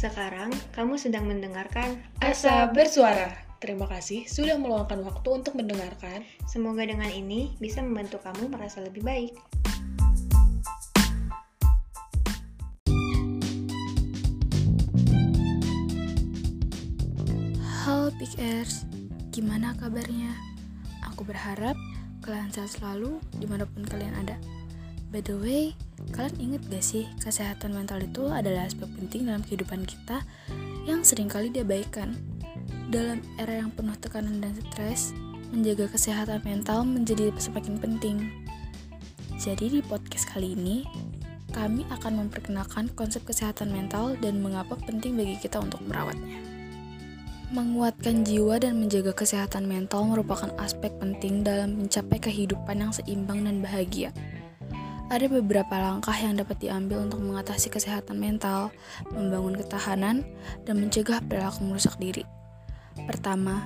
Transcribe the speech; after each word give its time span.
Sekarang 0.00 0.48
kamu 0.72 0.96
sedang 0.96 1.28
mendengarkan 1.28 2.00
Asa 2.24 2.72
Bersuara. 2.72 3.36
Terima 3.60 3.84
kasih 3.84 4.24
sudah 4.24 4.56
meluangkan 4.56 5.04
waktu 5.04 5.28
untuk 5.28 5.52
mendengarkan. 5.52 6.24
Semoga 6.48 6.88
dengan 6.88 7.12
ini 7.12 7.52
bisa 7.60 7.84
membantu 7.84 8.16
kamu 8.24 8.48
merasa 8.48 8.80
lebih 8.80 9.04
baik. 9.04 9.36
Halo 17.84 18.08
Big 18.16 18.32
Airs, 18.40 18.88
gimana 19.36 19.76
kabarnya? 19.76 20.32
Aku 21.12 21.28
berharap 21.28 21.76
kalian 22.24 22.48
sehat 22.48 22.72
selalu 22.72 23.20
di 23.36 23.44
mana 23.44 23.68
pun 23.68 23.84
kalian 23.84 24.16
ada. 24.16 24.40
By 25.12 25.20
the 25.20 25.36
way, 25.36 25.76
kalian 26.12 26.36
inget 26.40 26.62
gak 26.68 26.84
sih 26.84 27.04
kesehatan 27.20 27.76
mental 27.76 28.00
itu 28.00 28.28
adalah 28.28 28.66
aspek 28.66 28.88
penting 28.96 29.28
dalam 29.28 29.44
kehidupan 29.44 29.84
kita 29.84 30.24
yang 30.88 31.04
sering 31.04 31.28
kali 31.28 31.52
diabaikan. 31.52 32.16
Dalam 32.90 33.22
era 33.38 33.62
yang 33.62 33.70
penuh 33.70 33.94
tekanan 34.00 34.42
dan 34.42 34.56
stres, 34.70 35.14
menjaga 35.54 35.86
kesehatan 35.90 36.42
mental 36.42 36.82
menjadi 36.82 37.30
semakin 37.38 37.78
penting. 37.78 38.18
Jadi 39.40 39.78
di 39.78 39.80
podcast 39.80 40.26
kali 40.28 40.52
ini, 40.58 40.84
kami 41.50 41.82
akan 41.90 42.26
memperkenalkan 42.26 42.90
konsep 42.94 43.26
kesehatan 43.26 43.74
mental 43.74 44.14
dan 44.22 44.38
mengapa 44.38 44.78
penting 44.78 45.18
bagi 45.18 45.38
kita 45.38 45.58
untuk 45.58 45.82
merawatnya. 45.86 46.38
Menguatkan 47.50 48.22
jiwa 48.22 48.62
dan 48.62 48.78
menjaga 48.78 49.10
kesehatan 49.10 49.66
mental 49.66 50.06
merupakan 50.06 50.54
aspek 50.62 50.94
penting 51.02 51.42
dalam 51.42 51.82
mencapai 51.82 52.22
kehidupan 52.22 52.78
yang 52.78 52.94
seimbang 52.94 53.42
dan 53.42 53.58
bahagia. 53.58 54.14
Ada 55.10 55.26
beberapa 55.26 55.74
langkah 55.74 56.14
yang 56.14 56.38
dapat 56.38 56.62
diambil 56.62 57.02
untuk 57.02 57.18
mengatasi 57.18 57.66
kesehatan 57.66 58.22
mental, 58.22 58.70
membangun 59.10 59.58
ketahanan, 59.58 60.22
dan 60.62 60.78
mencegah 60.78 61.18
perilaku 61.26 61.66
merusak 61.66 61.98
diri. 61.98 62.22
Pertama, 63.10 63.58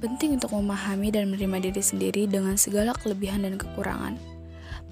penting 0.00 0.40
untuk 0.40 0.56
memahami 0.56 1.12
dan 1.12 1.28
menerima 1.28 1.68
diri 1.68 1.84
sendiri 1.84 2.24
dengan 2.24 2.56
segala 2.56 2.96
kelebihan 2.96 3.44
dan 3.44 3.60
kekurangan. 3.60 4.16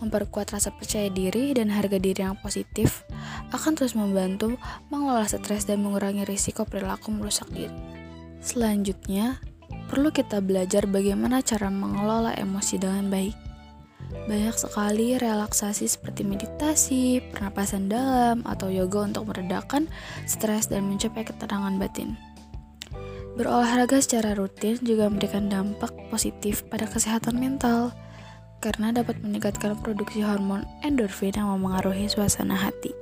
Memperkuat 0.05 0.53
rasa 0.53 0.69
percaya 0.77 1.08
diri 1.08 1.56
dan 1.56 1.72
harga 1.72 1.97
diri 1.97 2.20
yang 2.20 2.36
positif 2.36 3.08
akan 3.56 3.73
terus 3.73 3.97
membantu 3.97 4.61
mengelola 4.92 5.25
stres 5.25 5.64
dan 5.64 5.80
mengurangi 5.80 6.28
risiko 6.28 6.69
perilaku 6.69 7.17
merusak 7.17 7.48
diri. 7.48 7.73
Selanjutnya, 8.45 9.41
perlu 9.89 10.12
kita 10.12 10.45
belajar 10.45 10.84
bagaimana 10.84 11.41
cara 11.41 11.73
mengelola 11.73 12.36
emosi 12.36 12.77
dengan 12.77 13.08
baik. 13.08 13.48
Banyak 14.29 14.61
sekali 14.61 15.17
relaksasi 15.17 15.89
seperti 15.89 16.21
meditasi, 16.21 17.25
pernapasan 17.33 17.89
dalam, 17.89 18.45
atau 18.45 18.69
yoga 18.69 19.09
untuk 19.09 19.25
meredakan 19.33 19.89
stres 20.29 20.69
dan 20.69 20.85
mencapai 20.85 21.25
ketenangan 21.25 21.81
batin. 21.81 22.12
Berolahraga 23.41 23.97
secara 24.05 24.37
rutin 24.37 24.77
juga 24.85 25.09
memberikan 25.09 25.48
dampak 25.48 25.97
positif 26.12 26.61
pada 26.69 26.85
kesehatan 26.85 27.41
mental 27.41 27.97
karena 28.61 28.93
dapat 28.93 29.17
meningkatkan 29.25 29.81
produksi 29.81 30.20
hormon 30.20 30.69
endorfin 30.85 31.33
yang 31.33 31.48
memengaruhi 31.57 32.13
suasana 32.13 32.53
hati. 32.53 32.92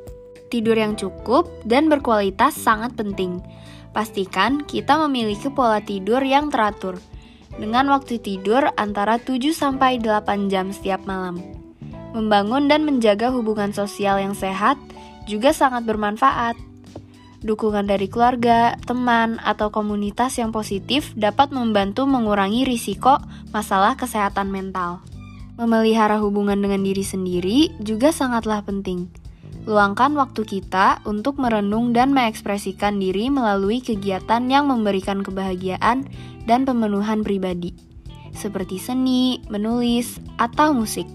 Tidur 0.47 0.79
yang 0.79 0.95
cukup 0.95 1.51
dan 1.67 1.91
berkualitas 1.91 2.55
sangat 2.55 2.95
penting. 2.95 3.43
Pastikan 3.91 4.63
kita 4.63 4.95
memiliki 5.09 5.51
pola 5.51 5.83
tidur 5.83 6.23
yang 6.23 6.55
teratur 6.55 7.03
dengan 7.57 7.89
waktu 7.93 8.21
tidur 8.21 8.69
antara 8.77 9.17
7 9.17 9.53
sampai 9.53 10.01
8 10.01 10.53
jam 10.53 10.73
setiap 10.73 11.05
malam. 11.09 11.41
Membangun 12.17 12.69
dan 12.69 12.89
menjaga 12.89 13.29
hubungan 13.29 13.77
sosial 13.77 14.17
yang 14.21 14.33
sehat 14.33 14.81
juga 15.29 15.53
sangat 15.53 15.85
bermanfaat. 15.85 16.57
Dukungan 17.45 17.85
dari 17.85 18.09
keluarga, 18.09 18.81
teman, 18.89 19.37
atau 19.45 19.69
komunitas 19.69 20.41
yang 20.41 20.51
positif 20.51 21.13
dapat 21.15 21.53
membantu 21.53 22.09
mengurangi 22.09 22.65
risiko 22.65 23.21
masalah 23.53 23.95
kesehatan 24.01 24.49
mental. 24.49 25.05
Memelihara 25.61 26.21
hubungan 26.21 26.57
dengan 26.57 26.81
diri 26.85 27.05
sendiri 27.05 27.73
juga 27.81 28.13
sangatlah 28.13 28.65
penting. 28.65 29.26
Luangkan 29.65 30.13
waktu 30.13 30.45
kita 30.45 31.01
untuk 31.09 31.41
merenung 31.41 31.97
dan 31.97 32.13
mengekspresikan 32.13 33.01
diri 33.01 33.33
melalui 33.33 33.81
kegiatan 33.81 34.45
yang 34.47 34.69
memberikan 34.69 35.25
kebahagiaan 35.25 36.05
dan 36.45 36.69
pemenuhan 36.69 37.25
pribadi, 37.25 37.73
seperti 38.37 38.77
seni, 38.77 39.41
menulis, 39.49 40.21
atau 40.37 40.77
musik. 40.77 41.09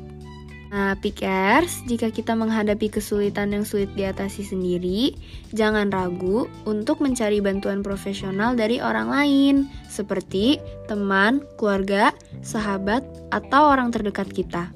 Nah, 0.72 0.96
Pikers, 0.96 1.84
jika 1.84 2.08
kita 2.16 2.32
menghadapi 2.32 2.88
kesulitan 2.88 3.52
yang 3.52 3.68
sulit 3.68 3.92
diatasi 3.92 4.48
sendiri, 4.48 5.20
jangan 5.52 5.92
ragu 5.92 6.48
untuk 6.64 7.04
mencari 7.04 7.44
bantuan 7.44 7.84
profesional 7.84 8.56
dari 8.56 8.80
orang 8.80 9.12
lain, 9.12 9.56
seperti 9.92 10.64
teman, 10.88 11.44
keluarga, 11.60 12.16
sahabat, 12.40 13.04
atau 13.36 13.68
orang 13.68 13.92
terdekat 13.92 14.32
kita. 14.32 14.72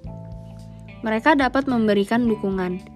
Mereka 1.00 1.40
dapat 1.40 1.64
memberikan 1.72 2.28
dukungan. 2.28 2.95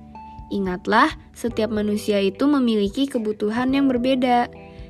Ingatlah, 0.50 1.14
setiap 1.38 1.70
manusia 1.70 2.18
itu 2.22 2.50
memiliki 2.50 3.06
kebutuhan 3.06 3.74
yang 3.74 3.86
berbeda. 3.86 4.50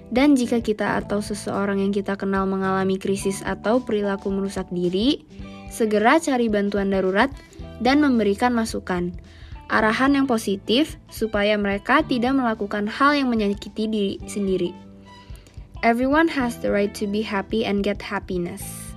Dan 0.10 0.34
jika 0.34 0.58
kita 0.64 0.98
atau 0.98 1.22
seseorang 1.22 1.86
yang 1.86 1.94
kita 1.94 2.18
kenal 2.18 2.50
mengalami 2.50 2.98
krisis 2.98 3.46
atau 3.46 3.78
perilaku 3.78 4.34
merusak 4.34 4.66
diri, 4.74 5.22
segera 5.70 6.18
cari 6.18 6.50
bantuan 6.50 6.90
darurat 6.90 7.30
dan 7.78 8.02
memberikan 8.02 8.50
masukan, 8.58 9.14
arahan 9.70 10.18
yang 10.18 10.26
positif 10.26 10.98
supaya 11.14 11.54
mereka 11.62 12.02
tidak 12.02 12.34
melakukan 12.34 12.90
hal 12.90 13.14
yang 13.14 13.30
menyakiti 13.30 13.86
diri 13.86 14.16
sendiri. 14.26 14.74
Everyone 15.86 16.28
has 16.28 16.58
the 16.60 16.74
right 16.74 16.92
to 16.98 17.06
be 17.06 17.22
happy 17.22 17.64
and 17.64 17.86
get 17.86 18.02
happiness. 18.02 18.89